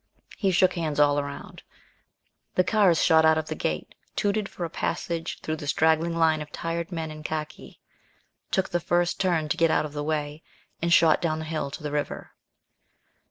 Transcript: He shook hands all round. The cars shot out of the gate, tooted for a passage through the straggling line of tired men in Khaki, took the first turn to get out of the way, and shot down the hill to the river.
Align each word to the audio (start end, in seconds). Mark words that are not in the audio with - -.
He 0.35 0.49
shook 0.49 0.73
hands 0.73 0.99
all 0.99 1.21
round. 1.23 1.61
The 2.55 2.63
cars 2.63 3.03
shot 3.03 3.23
out 3.23 3.37
of 3.37 3.49
the 3.49 3.53
gate, 3.53 3.93
tooted 4.15 4.49
for 4.49 4.65
a 4.65 4.69
passage 4.71 5.39
through 5.41 5.57
the 5.57 5.67
straggling 5.67 6.15
line 6.17 6.41
of 6.41 6.51
tired 6.51 6.91
men 6.91 7.11
in 7.11 7.21
Khaki, 7.21 7.79
took 8.49 8.69
the 8.69 8.79
first 8.79 9.19
turn 9.19 9.47
to 9.47 9.57
get 9.57 9.69
out 9.69 9.85
of 9.85 9.93
the 9.93 10.03
way, 10.03 10.41
and 10.81 10.91
shot 10.91 11.21
down 11.21 11.37
the 11.37 11.45
hill 11.45 11.69
to 11.69 11.83
the 11.83 11.91
river. 11.91 12.31